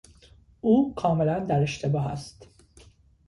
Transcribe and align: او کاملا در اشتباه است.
او 0.61 0.95
کاملا 0.95 1.39
در 1.39 1.61
اشتباه 1.63 2.07
است. 2.07 2.47